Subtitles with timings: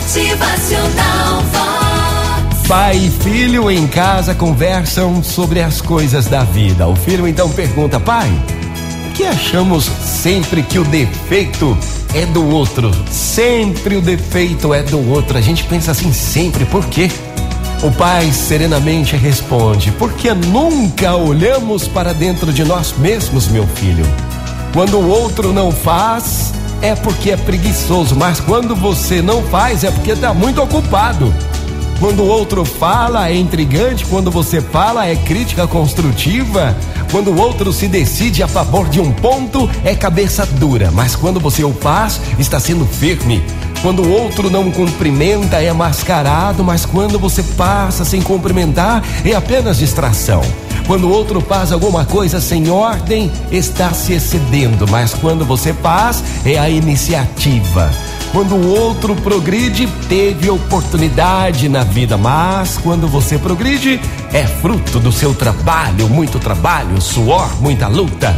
[0.00, 2.66] Motivacional Vox.
[2.66, 6.88] Pai e filho em casa conversam sobre as coisas da vida.
[6.88, 8.30] O filho então pergunta: Pai,
[9.04, 11.76] por que achamos sempre que o defeito
[12.14, 12.90] é do outro?
[13.10, 15.36] Sempre o defeito é do outro.
[15.36, 17.10] A gente pensa assim sempre, por quê?
[17.82, 24.06] O pai serenamente responde: Porque nunca olhamos para dentro de nós mesmos, meu filho.
[24.72, 29.90] Quando o outro não faz, é porque é preguiçoso, mas quando você não faz, é
[29.90, 31.32] porque está muito ocupado.
[32.00, 34.06] Quando o outro fala, é intrigante.
[34.06, 36.74] Quando você fala, é crítica construtiva.
[37.12, 40.90] Quando o outro se decide a favor de um ponto, é cabeça dura.
[40.90, 43.44] Mas quando você o faz, está sendo firme.
[43.82, 46.64] Quando o outro não cumprimenta, é mascarado.
[46.64, 50.40] Mas quando você passa sem cumprimentar, é apenas distração.
[50.90, 56.20] Quando o outro faz alguma coisa sem ordem, está se excedendo, mas quando você faz,
[56.44, 57.88] é a iniciativa.
[58.32, 64.00] Quando o outro progride, teve oportunidade na vida, mas quando você progride,
[64.32, 68.34] é fruto do seu trabalho, muito trabalho, suor, muita luta.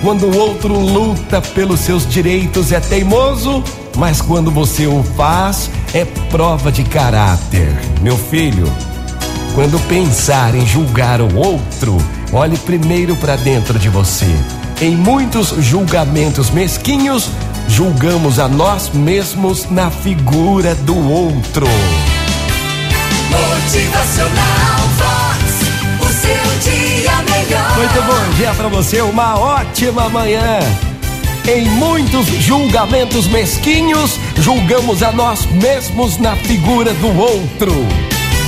[0.00, 3.64] Quando o outro luta pelos seus direitos, é teimoso,
[3.96, 7.76] mas quando você o faz, é prova de caráter.
[8.00, 8.72] Meu filho,
[9.54, 11.96] quando pensar em julgar o outro,
[12.32, 14.26] olhe primeiro para dentro de você.
[14.80, 17.28] Em muitos julgamentos mesquinhos,
[17.68, 21.66] julgamos a nós mesmos na figura do outro.
[23.30, 25.60] Motivacional Vox.
[26.00, 27.76] O seu dia melhor.
[27.76, 30.60] Muito bom dia para você, uma ótima manhã.
[31.48, 37.72] Em muitos julgamentos mesquinhos, julgamos a nós mesmos na figura do outro.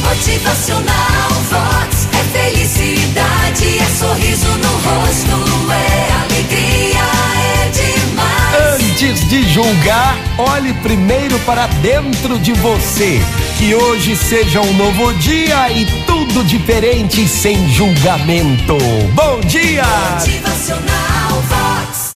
[0.02, 7.00] Motivacional Vox é felicidade, é sorriso no rosto, é alegria,
[7.38, 8.82] é demais.
[8.82, 13.20] Antes de julgar, olhe primeiro para dentro de você.
[13.58, 18.78] Que hoje seja um novo dia e tudo diferente sem julgamento.
[19.14, 19.40] Bom